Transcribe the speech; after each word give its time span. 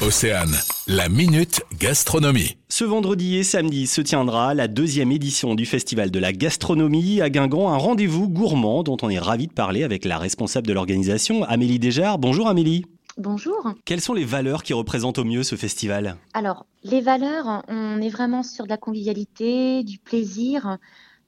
Océane, 0.00 0.54
la 0.86 1.08
minute 1.08 1.62
gastronomie. 1.76 2.56
Ce 2.68 2.84
vendredi 2.84 3.36
et 3.36 3.42
samedi 3.42 3.88
se 3.88 4.00
tiendra 4.00 4.54
la 4.54 4.68
deuxième 4.68 5.10
édition 5.10 5.56
du 5.56 5.66
Festival 5.66 6.12
de 6.12 6.20
la 6.20 6.32
gastronomie 6.32 7.20
à 7.20 7.30
Guingamp, 7.30 7.68
un 7.68 7.76
rendez-vous 7.76 8.28
gourmand 8.28 8.84
dont 8.84 8.96
on 9.02 9.10
est 9.10 9.18
ravi 9.18 9.48
de 9.48 9.52
parler 9.52 9.82
avec 9.82 10.04
la 10.04 10.18
responsable 10.18 10.68
de 10.68 10.72
l'organisation, 10.72 11.42
Amélie 11.42 11.80
Desjard. 11.80 12.18
Bonjour 12.18 12.46
Amélie. 12.46 12.86
Bonjour. 13.16 13.74
Quelles 13.84 14.00
sont 14.00 14.14
les 14.14 14.24
valeurs 14.24 14.62
qui 14.62 14.72
représentent 14.72 15.18
au 15.18 15.24
mieux 15.24 15.42
ce 15.42 15.56
festival? 15.56 16.16
Alors, 16.32 16.66
les 16.84 17.00
valeurs, 17.00 17.64
on 17.66 18.00
est 18.00 18.08
vraiment 18.08 18.44
sur 18.44 18.66
de 18.66 18.68
la 18.68 18.76
convivialité, 18.76 19.82
du 19.82 19.98
plaisir, 19.98 20.78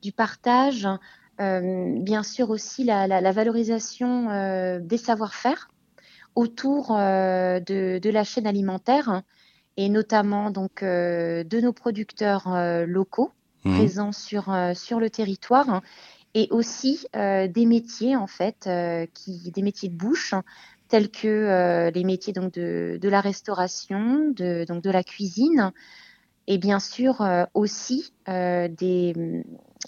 du 0.01 0.13
partage, 0.13 0.87
euh, 1.41 1.99
bien 1.99 2.23
sûr 2.23 2.51
aussi 2.51 2.85
la, 2.85 3.33
valorisation 3.33 4.31
euh, 4.31 4.79
des 4.81 4.97
savoir-faire 4.97 5.71
autour 6.35 6.93
euh, 6.93 7.61
de, 7.61 8.11
la 8.11 8.25
chaîne 8.25 8.47
alimentaire 8.47 9.23
et 9.77 9.89
notamment 9.89 10.51
donc 10.51 10.83
euh, 10.83 11.45
de 11.45 11.61
nos 11.61 11.73
producteurs 11.73 12.53
euh, 12.53 12.87
locaux 12.87 13.33
mmh. 13.65 13.77
présents 13.77 14.13
sur, 14.13 14.55
sur 14.75 15.01
le 15.01 15.11
territoire 15.11 15.83
et 16.35 16.49
aussi 16.51 17.07
des 17.13 17.67
métiers 17.67 18.15
en 18.15 18.29
fait 18.29 18.69
qui 19.15 19.51
des 19.51 19.63
métiers 19.63 19.89
de 19.89 19.97
bouche 19.97 20.35
tels 20.87 21.11
que 21.11 21.91
les 21.93 22.05
métiers 22.05 22.33
donc 22.33 22.53
de, 22.55 22.99
de, 23.01 23.09
la 23.09 23.21
restauration, 23.21 24.31
de, 24.31 24.65
donc 24.65 24.83
de 24.83 24.91
la 24.91 25.03
cuisine, 25.03 25.73
et 26.47 26.59
bien 26.59 26.79
sûr 26.79 27.27
aussi 27.53 28.13
des, 28.29 29.15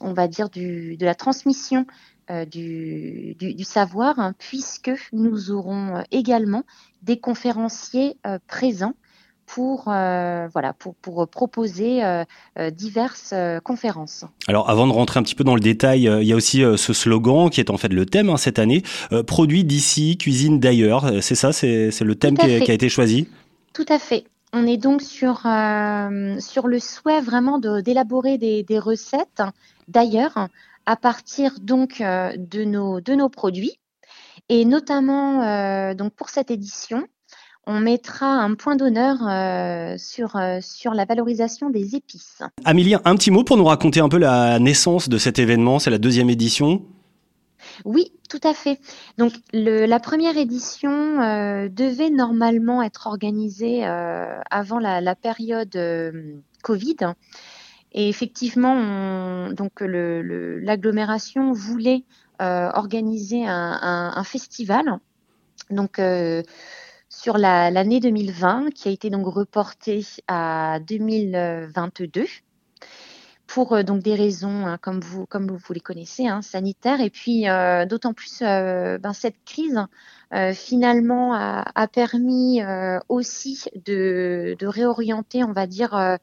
on 0.02 0.12
va 0.12 0.28
dire 0.28 0.50
du, 0.50 0.96
de 0.96 1.06
la 1.06 1.14
transmission 1.14 1.86
euh, 2.30 2.44
du, 2.44 3.64
savoir, 3.64 4.18
hein, 4.18 4.32
puisque 4.38 4.92
nous 5.12 5.50
aurons 5.50 5.96
euh, 5.96 6.02
également 6.12 6.62
des 7.02 7.18
conférenciers 7.18 8.16
euh, 8.26 8.38
présents 8.46 8.94
pour, 9.46 9.84
voilà, 9.84 10.72
pour, 10.78 10.94
pour 10.94 11.28
proposer 11.28 12.00
diverses 12.72 13.34
conférences. 13.62 14.24
Alors 14.48 14.70
avant 14.70 14.86
de 14.86 14.92
rentrer 14.92 15.20
un 15.20 15.22
petit 15.22 15.34
peu 15.34 15.44
dans 15.44 15.56
le 15.56 15.60
détail, 15.60 16.04
il 16.04 16.26
y 16.26 16.32
a 16.32 16.36
aussi 16.36 16.62
ce 16.62 16.92
slogan 16.94 17.50
qui 17.50 17.60
est 17.60 17.68
en 17.68 17.76
fait 17.76 17.92
le 17.92 18.06
thème 18.06 18.30
hein, 18.30 18.38
cette 18.38 18.58
année, 18.58 18.82
produit 19.26 19.64
d'ici, 19.64 20.16
cuisine 20.16 20.58
d'ailleurs, 20.58 21.22
c'est 21.22 21.34
ça, 21.34 21.52
c'est 21.52 22.00
le 22.00 22.14
thème 22.14 22.38
qui, 22.38 22.46
a 22.46 22.72
été 22.72 22.88
choisi? 22.88 23.28
Tout 23.74 23.84
à 23.90 23.98
fait. 23.98 24.24
On 24.52 24.66
est 24.66 24.76
donc 24.76 25.00
sur, 25.00 25.46
sur 26.38 26.68
le 26.68 26.78
souhait 26.78 27.20
vraiment 27.22 27.58
d'élaborer 27.58 28.36
des, 28.38 28.78
recettes 28.78 29.42
d'ailleurs 29.88 30.48
à 30.86 30.96
partir 30.96 31.54
donc 31.60 32.00
euh, 32.00 32.32
de 32.36 32.64
nos, 32.64 33.00
de 33.00 33.14
nos 33.14 33.28
produits. 33.28 33.78
Et 34.48 34.64
notamment, 34.64 35.42
euh, 35.42 35.94
donc 35.94 36.12
pour 36.14 36.28
cette 36.28 36.50
édition, 36.50 37.06
on 37.66 37.78
mettra 37.78 38.26
un 38.26 38.54
point 38.54 38.74
d'honneur 38.74 39.18
euh, 39.28 39.96
sur, 39.96 40.36
sur 40.60 40.94
la 40.94 41.04
valorisation 41.04 41.70
des 41.70 41.94
épices. 41.94 42.42
Amélie, 42.64 42.96
un 43.04 43.16
petit 43.16 43.30
mot 43.30 43.44
pour 43.44 43.56
nous 43.56 43.64
raconter 43.64 44.00
un 44.00 44.08
peu 44.08 44.18
la 44.18 44.58
naissance 44.58 45.08
de 45.08 45.18
cet 45.18 45.38
événement. 45.38 45.78
C'est 45.78 45.90
la 45.90 45.98
deuxième 45.98 46.28
édition. 46.28 46.82
Oui, 47.84 48.12
tout 48.28 48.40
à 48.42 48.54
fait. 48.54 48.80
Donc 49.18 49.32
la 49.52 50.00
première 50.00 50.36
édition 50.36 50.90
devait 51.68 52.10
normalement 52.10 52.82
être 52.82 53.06
organisée 53.06 53.84
avant 53.84 54.78
la, 54.78 55.14
période 55.14 56.42
Covid. 56.62 56.96
Et 57.94 58.08
effectivement, 58.08 59.50
donc 59.52 59.80
l'agglomération 59.80 61.52
voulait 61.52 62.04
euh, 62.42 62.70
organiser 62.74 63.44
un, 63.46 64.24
festival. 64.24 64.98
Donc 65.70 65.98
euh, 65.98 66.42
sur 67.08 67.38
l'année 67.38 68.00
2020, 68.00 68.70
qui 68.74 68.88
a 68.88 68.90
été 68.90 69.10
donc 69.10 69.26
reporté 69.26 70.04
à 70.26 70.80
2022 70.80 72.24
pour 73.52 73.74
euh, 73.74 73.82
donc 73.82 74.02
des 74.02 74.14
raisons 74.14 74.66
hein, 74.66 74.78
comme 74.78 75.00
vous 75.00 75.26
comme 75.26 75.50
vous 75.50 75.72
les 75.72 75.80
connaissez 75.80 76.26
hein, 76.26 76.42
sanitaires. 76.42 77.00
Et 77.00 77.10
puis 77.10 77.44
d'autant 77.88 78.14
plus 78.14 78.40
ben, 78.40 79.12
cette 79.12 79.42
crise 79.44 79.80
finalement 80.54 81.34
a, 81.34 81.88
permis 81.88 82.62
aussi 83.08 83.64
de, 83.84 84.56
réorienter 84.62 85.44
on 85.44 85.52
va 85.52 85.66
dire 85.66 86.18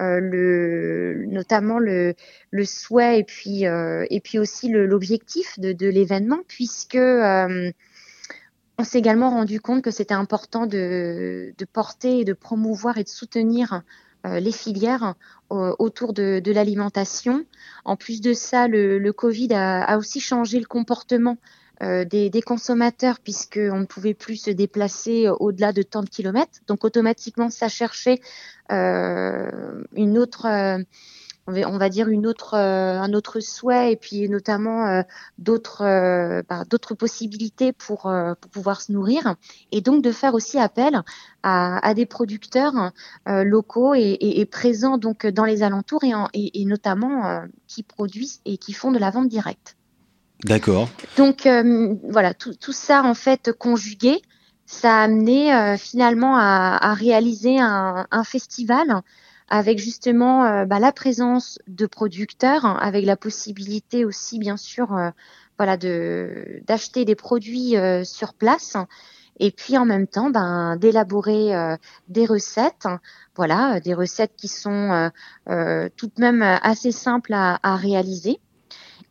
euh, 0.00 0.20
le, 0.20 1.26
notamment 1.26 1.78
le, 1.78 2.14
le, 2.50 2.64
souhait 2.64 3.18
et 3.18 3.24
puis, 3.24 3.66
euh, 3.66 4.06
et 4.08 4.20
puis 4.20 4.38
aussi 4.38 4.70
l'objectif 4.70 5.58
de, 5.58 5.86
l'événement, 5.86 6.40
puisque 6.48 6.94
euh, 6.94 7.70
on 8.78 8.84
s'est 8.84 8.98
également 8.98 9.28
rendu 9.28 9.60
compte 9.60 9.82
que 9.82 9.90
c'était 9.90 10.14
important 10.14 10.66
de, 10.66 11.52
de, 11.58 11.64
porter 11.66 12.24
de 12.24 12.32
promouvoir 12.32 12.96
et 12.96 13.04
de 13.04 13.08
soutenir 13.08 13.82
les 14.24 14.52
filières 14.52 15.14
autour 15.50 16.12
de, 16.12 16.40
de 16.42 16.52
l'alimentation. 16.52 17.44
En 17.84 17.96
plus 17.96 18.20
de 18.20 18.32
ça, 18.32 18.68
le, 18.68 18.98
le 18.98 19.12
Covid 19.12 19.52
a, 19.52 19.82
a, 19.82 19.98
aussi 19.98 20.20
changé 20.20 20.58
le 20.58 20.66
comportement 20.66 21.36
euh, 21.82 22.04
des, 22.04 22.30
des, 22.30 22.42
consommateurs 22.42 23.18
puisqu'on 23.18 23.80
ne 23.80 23.86
pouvait 23.86 24.14
plus 24.14 24.36
se 24.36 24.50
déplacer 24.50 25.28
au-delà 25.28 25.72
de 25.72 25.82
tant 25.82 26.02
de 26.02 26.08
kilomètres. 26.08 26.60
Donc 26.68 26.84
automatiquement, 26.84 27.50
ça 27.50 27.68
cherchait 27.68 28.20
euh, 28.70 29.82
une 29.96 30.16
autre, 30.16 30.46
euh, 30.46 30.78
on 31.48 31.78
va 31.78 31.88
dire 31.88 32.08
une 32.08 32.26
autre, 32.26 32.54
un 32.54 33.12
autre 33.14 33.40
souhait 33.40 33.92
et 33.92 33.96
puis 33.96 34.28
notamment 34.28 35.02
d'autres, 35.38 35.82
bah, 36.48 36.64
d'autres 36.68 36.94
possibilités 36.94 37.72
pour, 37.72 38.02
pour, 38.02 38.50
pouvoir 38.50 38.80
se 38.80 38.92
nourrir 38.92 39.34
et 39.72 39.80
donc 39.80 40.02
de 40.02 40.12
faire 40.12 40.34
aussi 40.34 40.58
appel 40.58 41.02
à, 41.42 41.86
à 41.86 41.94
des 41.94 42.06
producteurs 42.06 42.92
locaux 43.26 43.94
et, 43.94 44.00
et, 44.00 44.40
et, 44.40 44.46
présents 44.46 44.98
donc 44.98 45.26
dans 45.26 45.44
les 45.44 45.62
alentours 45.62 46.04
et, 46.04 46.12
et 46.32 46.64
notamment 46.64 47.42
qui 47.66 47.82
produisent 47.82 48.40
et 48.44 48.56
qui 48.56 48.72
font 48.72 48.92
de 48.92 48.98
la 48.98 49.10
vente 49.10 49.28
directe. 49.28 49.76
D'accord. 50.44 50.88
Donc 51.16 51.46
euh, 51.46 51.94
voilà, 52.08 52.34
tout, 52.34 52.54
tout, 52.54 52.72
ça 52.72 53.02
en 53.04 53.14
fait 53.14 53.52
conjugué, 53.52 54.20
ça 54.66 54.96
a 54.96 55.02
amené 55.02 55.54
euh, 55.54 55.76
finalement 55.76 56.36
à, 56.36 56.78
à 56.80 56.94
réaliser 56.94 57.60
un, 57.60 58.06
un, 58.10 58.24
festival 58.24 59.02
avec 59.52 59.78
justement 59.78 60.44
euh, 60.44 60.64
bah, 60.64 60.78
la 60.78 60.92
présence 60.92 61.58
de 61.68 61.84
producteurs, 61.86 62.64
avec 62.82 63.04
la 63.04 63.16
possibilité 63.16 64.04
aussi 64.04 64.38
bien 64.38 64.56
sûr 64.56 64.98
voilà 65.58 65.76
de 65.76 66.62
d'acheter 66.66 67.04
des 67.04 67.14
produits 67.14 67.74
sur 68.04 68.32
place 68.32 68.76
et 69.38 69.50
puis 69.50 69.76
en 69.76 69.84
même 69.84 70.06
temps 70.06 70.30
ben, 70.30 70.76
d'élaborer 70.76 71.76
des 72.08 72.26
recettes, 72.26 72.88
voilà, 73.36 73.80
des 73.80 73.94
recettes 73.94 74.32
qui 74.36 74.48
sont 74.48 75.10
tout 75.46 76.06
de 76.06 76.20
même 76.20 76.42
assez 76.42 76.90
simples 76.90 77.34
à, 77.34 77.60
à 77.62 77.76
réaliser 77.76 78.40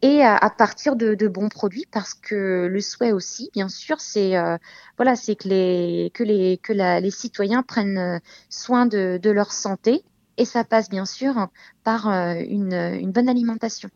et 0.01 0.23
à, 0.23 0.49
partir 0.49 0.95
de, 0.95 1.13
de, 1.13 1.27
bons 1.27 1.49
produits 1.49 1.85
parce 1.91 2.15
que 2.15 2.65
le 2.65 2.81
souhait 2.81 3.11
aussi, 3.11 3.51
bien 3.53 3.69
sûr, 3.69 4.01
c'est 4.01 4.35
euh, 4.35 4.57
voilà, 4.97 5.15
c'est 5.15 5.35
que 5.35 5.47
les 5.47 6.11
que 6.13 6.23
les 6.23 6.57
que 6.57 6.73
la, 6.73 6.99
les 6.99 7.11
citoyens 7.11 7.61
prennent 7.61 7.97
euh, 7.97 8.19
soin 8.49 8.87
de, 8.87 9.19
de, 9.21 9.29
leur 9.29 9.53
santé 9.53 10.03
et 10.37 10.45
ça 10.45 10.63
passe 10.63 10.89
bien 10.89 11.05
sûr 11.05 11.47
par 11.83 12.09
euh, 12.09 12.35
une, 12.47 12.73
une 12.73 13.11
bonne 13.11 13.29
alimentation. 13.29 13.89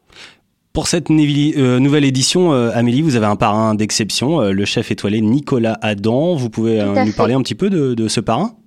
Pour 0.73 0.87
cette 0.87 1.09
nouvelle 1.09 2.03
édition, 2.03 2.51
Amélie, 2.51 3.01
vous 3.01 3.15
avez 3.15 3.27
un 3.27 3.37
parrain 3.37 3.75
d'exception, 3.75 4.41
le 4.41 4.65
chef 4.65 4.91
étoilé 4.91 5.21
Nicolas 5.21 5.77
Adam. 5.81 6.35
Vous 6.35 6.49
pouvez 6.49 6.83
nous 6.83 7.13
parler 7.13 7.33
un 7.33 7.41
petit 7.41 7.55
peu 7.55 7.69
de, 7.69 7.93
de 7.93 8.07
ce 8.09 8.19
parrain? 8.19 8.57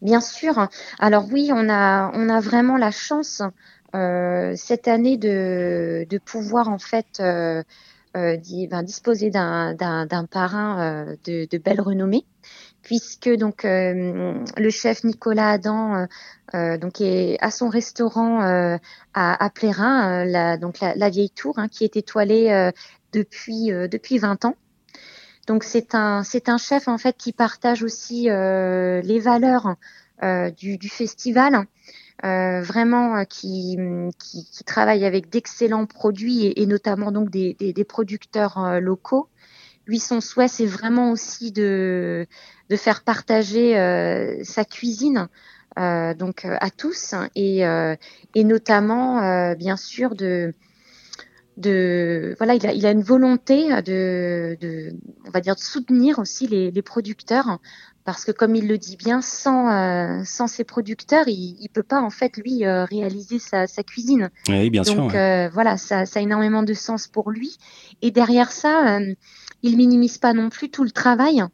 Bien 0.00 0.22
sûr. 0.22 0.68
Alors 0.98 1.26
oui, 1.30 1.50
on 1.52 1.68
a 1.68 2.10
on 2.14 2.30
a 2.30 2.40
vraiment 2.40 2.78
la 2.78 2.90
chance 2.90 3.42
euh, 3.94 4.54
cette 4.56 4.88
année 4.88 5.16
de, 5.16 6.04
de, 6.08 6.18
pouvoir 6.18 6.68
en 6.68 6.78
fait 6.78 7.20
euh, 7.20 7.62
euh 8.16 8.36
ben, 8.68 8.82
disposer 8.82 9.30
d'un 9.30 10.26
parrain 10.30 10.80
euh, 10.80 11.16
de, 11.24 11.46
de, 11.48 11.58
belle 11.58 11.80
renommée 11.80 12.24
puisque 12.84 13.30
donc 13.30 13.64
le 13.64 14.70
chef 14.70 15.04
Nicolas 15.04 15.50
Adam 15.50 16.06
donc 16.52 17.00
est 17.00 17.36
à 17.40 17.50
son 17.50 17.68
restaurant 17.68 18.40
à, 18.40 18.78
à 19.14 19.50
Plérin, 19.50 20.24
la, 20.24 20.56
donc 20.56 20.80
la, 20.80 20.94
la, 20.94 21.10
vieille 21.10 21.30
tour 21.30 21.58
hein, 21.58 21.68
qui 21.68 21.84
est 21.84 21.96
étoilée 21.96 22.70
depuis 23.12 23.68
depuis 23.90 24.18
20 24.18 24.44
ans. 24.44 24.56
Donc 25.46 25.64
c'est 25.64 25.94
un 25.94 26.22
c'est 26.22 26.48
un 26.48 26.58
chef 26.58 26.88
en 26.88 26.98
fait 26.98 27.16
qui 27.16 27.32
partage 27.32 27.82
aussi 27.82 28.24
les 28.24 29.18
valeurs 29.18 29.76
du, 30.56 30.78
du, 30.78 30.88
festival. 30.88 31.66
Euh, 32.24 32.62
vraiment 32.62 33.16
euh, 33.16 33.24
qui, 33.24 33.76
qui, 34.18 34.46
qui, 34.46 34.64
travaille 34.64 35.04
avec 35.04 35.30
d'excellents 35.30 35.84
produits 35.84 36.46
et, 36.46 36.62
et, 36.62 36.66
notamment 36.66 37.10
donc 37.10 37.28
des, 37.28 37.54
des, 37.54 37.72
des 37.72 37.84
producteurs 37.84 38.56
euh, 38.58 38.80
locaux. 38.80 39.28
Lui, 39.86 39.98
son 39.98 40.20
souhait, 40.20 40.48
c'est 40.48 40.64
vraiment 40.64 41.10
aussi 41.10 41.50
de, 41.50 42.26
de 42.70 42.76
faire 42.76 43.02
partager 43.02 43.74
sa 44.44 44.64
cuisine 44.64 45.28
donc 45.76 46.44
à 46.44 46.70
tous 46.70 47.14
et, 47.34 47.62
et 48.34 48.44
notamment 48.44 49.54
bien 49.54 49.76
sûr 49.76 50.14
de 50.14 50.54
de 51.56 52.34
voilà, 52.38 52.54
il 52.54 52.66
a, 52.66 52.72
il 52.72 52.84
a 52.84 52.90
une 52.90 53.02
volonté 53.02 53.68
de, 53.82 54.56
de, 54.60 54.92
on 55.26 55.30
va 55.30 55.40
dire, 55.40 55.54
de 55.54 55.60
soutenir 55.60 56.18
aussi 56.18 56.46
les, 56.48 56.70
les 56.70 56.82
producteurs 56.82 57.58
parce 58.04 58.24
que 58.24 58.32
comme 58.32 58.54
il 58.54 58.68
le 58.68 58.76
dit 58.76 58.96
bien, 58.96 59.22
sans 59.22 59.70
euh, 59.72 60.22
sans 60.24 60.46
ses 60.46 60.64
producteurs, 60.64 61.26
il, 61.28 61.56
il 61.60 61.68
peut 61.68 61.82
pas 61.84 62.00
en 62.02 62.10
fait 62.10 62.36
lui 62.36 62.66
euh, 62.66 62.84
réaliser 62.84 63.38
sa, 63.38 63.66
sa 63.66 63.82
cuisine. 63.82 64.30
Oui, 64.48 64.68
bien 64.68 64.82
Donc 64.82 65.12
sûr. 65.12 65.18
euh, 65.20 65.48
voilà, 65.48 65.76
ça, 65.78 66.04
ça 66.04 66.18
a 66.18 66.22
énormément 66.22 66.62
de 66.64 66.74
sens 66.74 67.06
pour 67.06 67.30
lui. 67.30 67.56
Et 68.02 68.10
derrière 68.10 68.50
ça, 68.50 68.98
euh, 68.98 69.14
il 69.62 69.76
minimise 69.76 70.18
pas 70.18 70.34
non 70.34 70.50
plus 70.50 70.70
tout 70.70 70.84
le 70.84 70.90
travail 70.90 71.40
euh, 71.40 71.46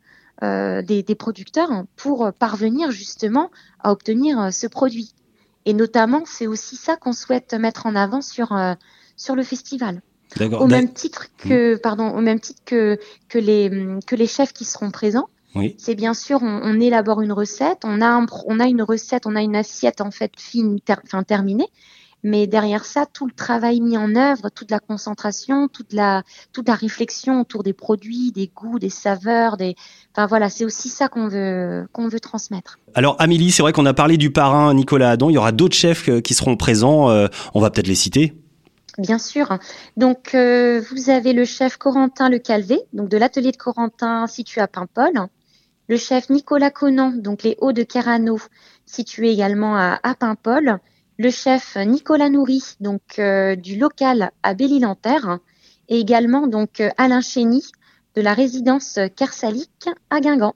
des, 0.82 1.02
des 1.02 1.14
producteurs 1.14 1.70
pour 1.96 2.32
parvenir 2.32 2.90
justement 2.90 3.50
à 3.80 3.92
obtenir 3.92 4.40
euh, 4.40 4.50
ce 4.50 4.66
produit. 4.66 5.14
Et 5.66 5.74
notamment, 5.74 6.22
c'est 6.24 6.46
aussi 6.46 6.76
ça 6.76 6.96
qu'on 6.96 7.12
souhaite 7.12 7.52
mettre 7.54 7.86
en 7.86 7.94
avant 7.94 8.22
sur 8.22 8.52
euh, 8.52 8.74
sur 9.16 9.36
le 9.36 9.42
festival. 9.42 10.00
Au 10.62 10.66
même 10.68 10.92
titre 10.92 11.26
que, 11.36 11.76
pardon, 11.76 12.08
au 12.10 12.20
même 12.20 12.40
titre 12.40 12.62
que 12.64 12.98
que 13.28 13.38
les 13.38 13.70
que 14.06 14.16
les 14.16 14.26
chefs 14.26 14.52
qui 14.52 14.64
seront 14.64 14.90
présents. 14.90 15.28
Oui. 15.56 15.74
C'est 15.78 15.96
bien 15.96 16.14
sûr, 16.14 16.42
on, 16.42 16.60
on 16.62 16.78
élabore 16.80 17.20
une 17.20 17.32
recette, 17.32 17.80
on 17.82 18.00
a 18.00 18.06
un, 18.06 18.24
on 18.46 18.60
a 18.60 18.66
une 18.68 18.82
recette, 18.82 19.26
on 19.26 19.34
a 19.34 19.42
une 19.42 19.56
assiette 19.56 20.00
en 20.00 20.12
fait 20.12 20.32
fine, 20.38 20.80
ter- 20.80 21.00
enfin 21.04 21.24
terminée. 21.24 21.66
Mais 22.22 22.46
derrière 22.46 22.84
ça, 22.84 23.06
tout 23.06 23.26
le 23.26 23.32
travail 23.32 23.80
mis 23.80 23.96
en 23.96 24.14
œuvre, 24.14 24.50
toute 24.50 24.70
la 24.70 24.78
concentration, 24.78 25.68
toute 25.68 25.92
la 25.92 26.22
toute 26.52 26.68
la 26.68 26.74
réflexion 26.74 27.40
autour 27.40 27.62
des 27.62 27.72
produits, 27.72 28.30
des 28.32 28.50
goûts, 28.54 28.78
des 28.78 28.90
saveurs, 28.90 29.56
des, 29.56 29.74
enfin 30.14 30.26
voilà, 30.26 30.50
c'est 30.50 30.64
aussi 30.64 30.88
ça 30.88 31.08
qu'on 31.08 31.28
veut 31.28 31.88
qu'on 31.92 32.08
veut 32.08 32.20
transmettre. 32.20 32.78
Alors 32.94 33.16
Amélie, 33.18 33.50
c'est 33.50 33.62
vrai 33.62 33.72
qu'on 33.72 33.86
a 33.86 33.94
parlé 33.94 34.18
du 34.18 34.30
parrain 34.30 34.74
Nicolas 34.74 35.10
Adam. 35.10 35.30
Il 35.30 35.34
y 35.34 35.38
aura 35.38 35.52
d'autres 35.52 35.76
chefs 35.76 36.08
euh, 36.08 36.20
qui 36.20 36.34
seront 36.34 36.56
présents. 36.56 37.10
euh, 37.10 37.28
on 37.54 37.60
va 37.60 37.70
peut-être 37.70 37.86
les 37.86 37.94
citer. 37.94 38.34
Bien 38.98 39.18
sûr. 39.18 39.56
Donc, 39.96 40.34
euh, 40.34 40.82
vous 40.90 41.08
avez 41.08 41.32
le 41.32 41.44
chef 41.44 41.78
Corentin 41.78 42.28
Le 42.28 42.38
Calvé, 42.38 42.80
donc 42.92 43.08
de 43.08 43.16
l'atelier 43.16 43.52
de 43.52 43.56
Corentin 43.56 44.26
situé 44.26 44.60
à 44.60 44.66
Paimpol. 44.66 45.28
Le 45.88 45.96
chef 45.96 46.28
Nicolas 46.28 46.70
Conan, 46.70 47.12
donc 47.16 47.42
les 47.44 47.56
Hauts 47.60 47.72
de 47.72 47.82
Carano, 47.82 48.38
situé 48.84 49.30
également 49.30 49.76
à, 49.76 49.98
à 50.02 50.14
Paimpol. 50.14 50.78
Le 51.22 51.28
chef 51.28 51.76
Nicolas 51.76 52.30
Nourry, 52.30 52.62
donc 52.80 53.18
euh, 53.18 53.54
du 53.54 53.76
local 53.76 54.30
à 54.42 54.54
Belle-Île-en-Terre. 54.54 55.38
Et 55.90 56.00
également 56.00 56.46
donc 56.46 56.80
euh, 56.80 56.88
Alain 56.96 57.20
Chény 57.20 57.62
de 58.14 58.22
la 58.22 58.32
résidence 58.32 58.98
Kersalic 59.16 59.90
à 60.08 60.20
Guingamp. 60.20 60.54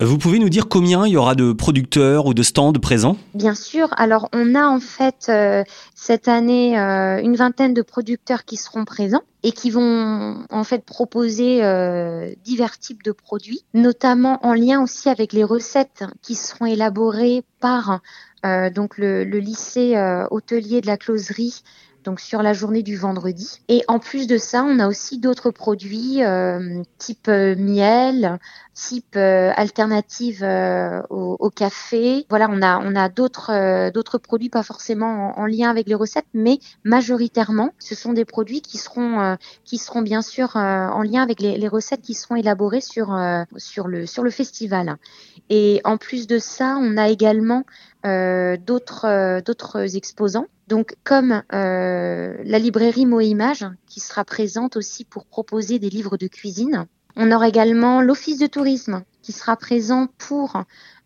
Vous 0.00 0.16
pouvez 0.16 0.38
nous 0.38 0.48
dire 0.48 0.68
combien 0.68 1.08
il 1.08 1.14
y 1.14 1.16
aura 1.16 1.34
de 1.34 1.52
producteurs 1.52 2.26
ou 2.26 2.34
de 2.34 2.44
stands 2.44 2.72
présents? 2.72 3.16
Bien 3.34 3.56
sûr. 3.56 3.88
Alors, 3.96 4.28
on 4.32 4.54
a 4.54 4.68
en 4.68 4.78
fait 4.78 5.26
euh, 5.28 5.64
cette 5.96 6.28
année 6.28 6.78
euh, 6.78 7.20
une 7.20 7.34
vingtaine 7.34 7.74
de 7.74 7.82
producteurs 7.82 8.44
qui 8.44 8.56
seront 8.56 8.84
présents 8.84 9.24
et 9.42 9.50
qui 9.50 9.70
vont 9.70 10.44
en 10.50 10.62
fait 10.62 10.84
proposer 10.84 11.64
euh, 11.64 12.32
divers 12.44 12.78
types 12.78 13.02
de 13.02 13.10
produits, 13.10 13.64
notamment 13.74 14.38
en 14.46 14.54
lien 14.54 14.80
aussi 14.80 15.08
avec 15.08 15.32
les 15.32 15.42
recettes 15.42 16.04
qui 16.22 16.36
seront 16.36 16.66
élaborées 16.66 17.42
par 17.58 18.00
donc 18.44 18.98
le, 18.98 19.24
lycée 19.24 19.96
hôtelier 20.30 20.80
de 20.80 20.86
la 20.86 20.96
closerie. 20.96 21.64
Donc 22.08 22.20
sur 22.20 22.42
la 22.42 22.54
journée 22.54 22.82
du 22.82 22.96
vendredi. 22.96 23.60
Et 23.68 23.84
en 23.86 23.98
plus 23.98 24.26
de 24.26 24.38
ça, 24.38 24.64
on 24.64 24.78
a 24.78 24.88
aussi 24.88 25.18
d'autres 25.18 25.50
produits 25.50 26.24
euh, 26.24 26.82
type 26.96 27.28
euh, 27.28 27.54
miel, 27.54 28.38
type 28.72 29.14
euh, 29.14 29.52
alternative 29.54 30.42
au, 31.10 31.50
café. 31.54 32.24
Voilà, 32.30 32.48
on 32.50 32.62
a 32.62 32.78
on 32.78 32.96
a 32.96 33.10
d'autres 33.10 33.90
d'autres 33.90 34.16
produits 34.16 34.48
pas 34.48 34.62
forcément 34.62 35.36
en, 35.36 35.42
en 35.42 35.44
lien 35.44 35.68
avec 35.68 35.86
les 35.86 35.94
recettes, 35.94 36.24
mais 36.32 36.60
majoritairement, 36.82 37.72
ce 37.78 37.94
sont 37.94 38.14
des 38.14 38.24
produits 38.24 38.62
qui 38.62 38.78
seront 38.78 39.36
qui 39.64 39.76
seront 39.76 40.00
bien 40.00 40.22
sûr 40.22 40.56
en 40.56 41.02
lien 41.02 41.22
avec 41.22 41.42
les, 41.42 41.58
les 41.58 41.68
recettes 41.68 42.00
qui 42.00 42.14
seront 42.14 42.36
élaborées 42.36 42.80
sur 42.80 43.14
sur 43.58 43.86
le 43.86 44.06
sur 44.06 44.22
le 44.22 44.30
festival. 44.30 44.96
Et 45.50 45.82
en 45.84 45.98
plus 45.98 46.26
de 46.26 46.38
ça, 46.38 46.78
on 46.80 46.96
a 46.96 47.10
également 47.10 47.64
d'autres 48.02 49.42
d'autres 49.42 49.94
exposants. 49.94 50.46
Donc 50.68 50.96
comme 51.02 51.42
euh, 51.54 52.36
la 52.44 52.58
librairie 52.58 53.06
Mots 53.06 53.22
et 53.22 53.26
Images 53.26 53.66
qui 53.86 54.00
sera 54.00 54.24
présente 54.24 54.76
aussi 54.76 55.04
pour 55.04 55.24
proposer 55.24 55.78
des 55.78 55.88
livres 55.88 56.18
de 56.18 56.26
cuisine. 56.26 56.86
On 57.16 57.32
aura 57.32 57.48
également 57.48 58.02
l'office 58.02 58.38
de 58.38 58.46
tourisme 58.46 59.02
qui 59.22 59.32
sera 59.32 59.56
présent 59.56 60.08
pour 60.18 60.62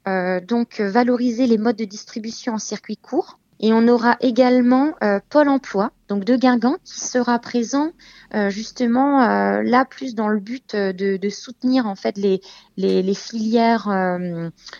euh, 0.09 0.41
donc 0.41 0.81
valoriser 0.81 1.47
les 1.47 1.59
modes 1.59 1.77
de 1.77 1.85
distribution 1.85 2.55
en 2.55 2.59
circuit 2.59 2.97
court. 2.97 3.39
Et 3.63 3.73
on 3.73 3.87
aura 3.87 4.17
également 4.21 4.95
euh, 5.05 5.21
Pôle 5.31 5.49
Emploi, 5.49 5.93
donc 6.09 6.25
de 6.25 6.37
Guingamp, 6.37 6.79
qui 6.85 7.01
sera 7.01 7.39
présent 7.39 7.93
euh, 8.35 8.49
justement 8.51 9.23
euh, 9.23 9.63
là 9.63 9.85
plus 9.85 10.15
dans 10.15 10.29
le 10.29 10.41
but 10.41 10.75
euh, 10.75 10.93
de, 10.93 11.29
soutenir 11.29 11.87
en 11.87 11.95
fait 11.95 12.17
les 12.17 13.15
filières 13.15 13.89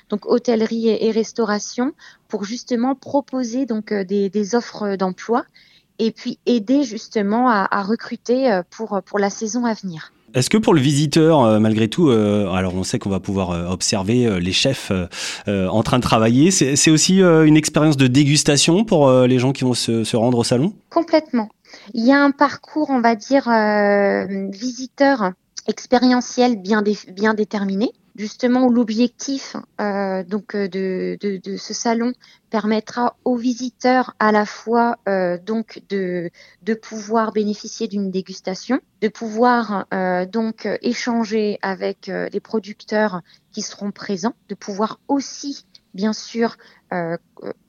donc 0.09 0.27
hôtellerie 0.27 0.89
et, 0.89 1.11
restauration 1.11 1.93
pour 2.29 2.45
justement 2.45 2.95
proposer 2.95 3.67
donc 3.67 3.93
des, 3.93 4.55
offres 4.55 4.97
d'emploi 4.97 5.45
et 5.99 6.11
puis 6.11 6.39
aider 6.47 6.83
justement 6.83 7.49
à, 7.49 7.69
à 7.71 7.83
recruter 7.83 8.61
pour 8.71 9.01
pour 9.05 9.19
la 9.19 9.31
saison 9.31 9.65
à 9.65 9.75
venir. 9.75 10.13
Est-ce 10.35 10.49
que 10.49 10.57
pour 10.57 10.73
le 10.73 10.81
visiteur, 10.81 11.43
euh, 11.43 11.59
malgré 11.59 11.89
tout, 11.89 12.09
euh, 12.09 12.51
alors 12.53 12.75
on 12.75 12.85
sait 12.85 12.99
qu'on 12.99 13.11
va 13.11 13.21
pouvoir 13.21 13.51
euh, 13.51 13.69
observer 13.69 14.41
les 14.41 14.53
chefs 14.53 14.91
en 15.47 15.83
train 15.83 15.99
de 15.99 16.03
travailler, 16.03 16.51
c'est 16.51 16.91
aussi 16.91 17.21
une 17.21 17.57
expérience 17.57 17.97
de 17.97 18.07
dégustation 18.07 18.85
pour 18.85 19.11
les 19.11 19.39
gens 19.39 19.53
qui 19.53 19.65
vont 19.65 19.75
se, 19.75 20.17
rendre 20.17 20.39
au 20.39 20.45
salon? 20.45 20.73
Complètement. 20.91 21.49
Il 21.95 22.05
y 22.05 22.13
a 22.13 22.23
un 22.23 22.31
parcours, 22.31 22.91
on 22.91 23.01
va 23.01 23.15
dire, 23.15 23.45
visiteur 24.51 25.33
expérientiel 25.67 26.61
bien, 26.61 26.83
bien 27.13 27.35
déterminé, 27.35 27.91
justement 28.17 28.69
l'objectif 28.69 29.57
euh, 29.81 30.23
donc 30.23 30.55
euh, 30.55 30.69
de, 30.69 31.57
ce 31.57 31.75
salon 31.75 32.13
permettra 32.51 33.17
aux 33.25 33.37
visiteurs 33.37 34.15
à 34.19 34.33
la 34.33 34.45
fois 34.45 34.99
euh, 35.09 35.39
donc 35.39 35.83
de, 35.89 36.31
pouvoir 36.83 37.33
bénéficier 37.33 37.89
d'une 37.89 38.11
dégustation, 38.11 38.81
de 39.01 39.09
pouvoir 39.09 39.87
donc 40.31 40.69
échanger 40.83 41.59
avec 41.63 42.07
les 42.07 42.41
producteurs 42.41 43.23
qui 43.53 43.63
seront 43.63 43.91
présents, 43.91 44.35
de 44.49 44.55
pouvoir 44.55 45.01
aussi 45.09 45.67
bien 45.95 46.13
sûr 46.13 46.57
euh, 46.93 47.17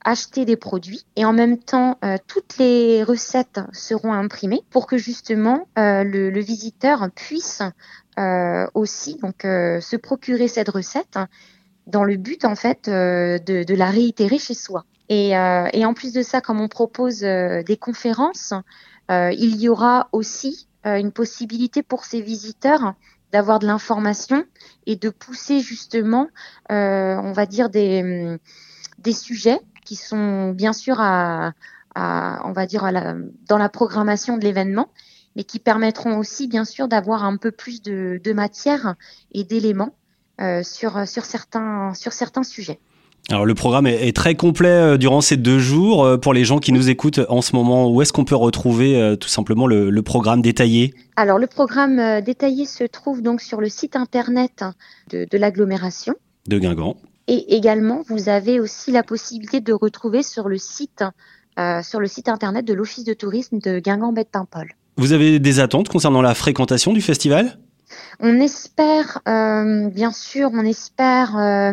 acheter 0.04 0.44
des 0.44 0.56
produits 0.56 1.06
et 1.16 1.24
en 1.24 1.32
même 1.32 1.58
temps 1.58 1.98
euh, 2.04 2.16
toutes 2.26 2.58
les 2.58 3.02
recettes 3.02 3.60
seront 3.72 4.12
imprimées 4.12 4.62
pour 4.70 4.86
que 4.86 4.98
justement 4.98 5.66
euh, 5.78 6.04
le, 6.04 6.40
visiteur 6.40 7.08
puisse 7.14 7.62
aussi 8.74 9.16
donc 9.16 9.40
se 9.42 9.96
procurer 9.96 10.46
cette 10.46 10.68
recette 10.68 11.18
dans 11.88 12.04
le 12.04 12.16
but 12.16 12.44
en 12.44 12.54
fait 12.54 12.88
de, 12.88 13.74
la 13.74 13.90
réitérer 13.90 14.38
chez 14.38 14.54
soi. 14.54 14.84
Et, 15.08 15.30
et 15.30 15.84
en 15.84 15.94
plus 15.94 16.12
de 16.12 16.22
ça, 16.22 16.40
comme 16.40 16.60
on 16.60 16.68
propose 16.68 17.22
des 17.22 17.76
conférences, 17.76 18.54
il 19.10 19.56
y 19.56 19.68
aura 19.68 20.08
aussi 20.12 20.68
une 20.84 21.10
possibilité 21.10 21.82
pour 21.82 22.04
ces 22.04 22.20
visiteurs 22.20 22.94
d'avoir 23.34 23.58
de 23.58 23.66
l'information 23.66 24.44
et 24.86 24.94
de 24.94 25.10
pousser 25.10 25.58
justement, 25.58 26.28
euh, 26.70 27.16
on 27.16 27.32
va 27.32 27.46
dire 27.46 27.68
des 27.68 28.38
sujets 29.12 29.60
qui 29.84 29.96
sont 29.96 30.50
bien 30.50 30.72
sûr 30.72 31.00
à, 31.00 31.52
on 31.96 32.52
va 32.52 32.64
dire 32.66 32.84
à 32.84 32.92
la, 32.92 33.16
dans 33.48 33.58
la 33.58 33.68
programmation 33.68 34.36
de 34.38 34.44
l'événement, 34.44 34.88
mais 35.34 35.42
qui 35.42 35.58
permettront 35.58 36.16
aussi 36.16 36.46
bien 36.46 36.64
sûr 36.64 36.86
d'avoir 36.86 37.24
un 37.24 37.36
peu 37.36 37.50
plus 37.50 37.82
de, 37.82 38.32
matière 38.32 38.94
et 39.32 39.42
d'éléments 39.42 39.96
euh, 40.40 40.62
sur 40.62 41.04
certains 41.08 41.92
sur 41.92 42.12
certains 42.12 42.44
sujets. 42.44 42.78
Alors 43.30 43.46
le 43.46 43.54
programme 43.54 43.86
est, 43.86 44.06
est 44.08 44.14
très 44.14 44.34
complet 44.34 44.68
euh, 44.68 44.96
durant 44.98 45.20
ces 45.20 45.36
deux 45.36 45.58
jours. 45.58 46.04
Euh, 46.04 46.18
Pour 46.18 46.34
les 46.34 46.44
gens 46.44 46.58
qui 46.58 46.72
nous 46.72 46.90
écoutent 46.90 47.20
en 47.28 47.40
ce 47.40 47.56
moment, 47.56 47.90
où 47.90 48.02
est-ce 48.02 48.12
qu'on 48.12 48.24
peut 48.24 48.36
retrouver 48.36 49.00
euh, 49.00 49.16
tout 49.16 49.28
simplement 49.28 49.66
le, 49.66 49.88
le 49.90 50.02
programme 50.02 50.42
détaillé? 50.42 50.94
Alors 51.16 51.38
le 51.38 51.46
programme 51.46 52.20
détaillé 52.20 52.66
se 52.66 52.84
trouve 52.84 53.22
donc 53.22 53.40
sur 53.40 53.60
le 53.60 53.68
site 53.68 53.96
internet 53.96 54.64
de, 55.10 55.26
de 55.30 55.38
l'agglomération. 55.38 56.14
de 56.48 56.58
Guingamp 56.58 56.96
Et 57.28 57.56
également, 57.56 58.02
vous 58.08 58.28
avez 58.28 58.60
aussi 58.60 58.90
la 58.92 59.02
possibilité 59.02 59.60
de 59.60 59.72
retrouver 59.72 60.22
sur 60.22 60.48
le 60.48 60.58
site, 60.58 61.02
euh, 61.58 61.82
sur 61.82 62.00
le 62.00 62.06
site 62.06 62.28
internet 62.28 62.66
de 62.66 62.74
l'Office 62.74 63.04
de 63.04 63.14
tourisme 63.14 63.58
de 63.58 63.78
Guingamp-Bête-Paimpol. 63.78 64.72
Vous 64.98 65.12
avez 65.12 65.38
des 65.38 65.60
attentes 65.60 65.88
concernant 65.88 66.20
la 66.20 66.34
fréquentation 66.34 66.92
du 66.92 67.00
festival? 67.00 67.58
On 68.20 68.40
espère, 68.40 69.20
euh, 69.28 69.88
bien 69.88 70.12
sûr, 70.12 70.50
on 70.52 70.64
espère 70.64 71.36
euh, 71.36 71.72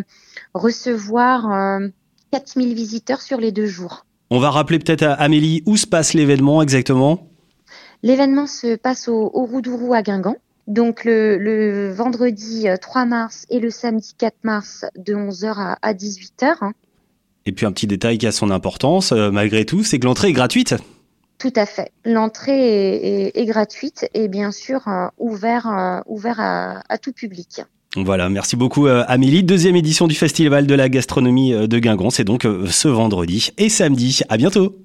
recevoir 0.54 1.52
euh, 1.52 1.88
4000 2.32 2.74
visiteurs 2.74 3.22
sur 3.22 3.40
les 3.40 3.52
deux 3.52 3.68
jours. 3.68 4.06
On 4.30 4.40
va 4.40 4.50
rappeler 4.50 4.80
peut-être 4.80 5.04
à 5.04 5.14
Amélie 5.14 5.62
où 5.66 5.78
se 5.78 5.88
passe 5.88 6.14
l'événement 6.14 6.62
exactement? 6.62 7.28
L'événement 8.04 8.48
se 8.48 8.76
passe 8.76 9.08
au, 9.08 9.30
au 9.34 9.46
Roudourou 9.46 9.94
à 9.94 10.02
Guingamp. 10.02 10.38
Donc 10.68 11.04
le, 11.06 11.38
le 11.38 11.92
vendredi 11.92 12.68
euh, 12.70 12.78
3 12.78 13.06
mars 13.06 13.46
et 13.50 13.60
le 13.60 13.70
samedi 13.70 14.14
4 14.18 14.36
mars 14.44 14.86
de 14.96 15.14
11h 15.14 15.54
à, 15.58 15.78
à 15.82 15.94
18h. 15.94 16.72
Et 17.46 17.52
puis 17.52 17.66
un 17.66 17.72
petit 17.72 17.88
détail 17.88 18.18
qui 18.18 18.28
a 18.28 18.32
son 18.32 18.52
importance, 18.52 19.12
euh, 19.12 19.32
malgré 19.32 19.66
tout, 19.66 19.84
c'est 19.84 20.00
que 20.00 20.06
l'entrée 20.06 20.30
est 20.30 20.34
gratuite. 20.34 20.76
Tout 21.42 21.54
à 21.56 21.66
fait. 21.66 21.92
L'entrée 22.06 23.32
est, 23.34 23.46
gratuite 23.46 24.08
et 24.14 24.28
bien 24.28 24.52
sûr 24.52 24.82
ouvert, 25.18 26.04
ouvert 26.06 26.40
à, 26.40 26.98
tout 27.02 27.14
public. 27.14 27.62
Voilà, 27.96 28.30
merci 28.30 28.56
beaucoup 28.56 28.86
Amélie. 28.86 29.42
Deuxième 29.42 29.76
édition 29.76 30.08
du 30.08 30.14
Festival 30.14 30.68
de 30.68 30.76
la 30.76 30.88
gastronomie 30.88 31.68
de 31.68 31.80
Guingamp, 31.80 32.12
c'est 32.12 32.24
donc 32.24 32.48
ce 32.70 32.88
vendredi 32.88 33.50
et 33.58 33.70
samedi. 33.70 34.22
À 34.30 34.38
bientôt. 34.38 34.78